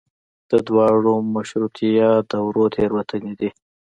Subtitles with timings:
[0.51, 3.49] د دواړو مشروطیه دورو تېروتنې دي.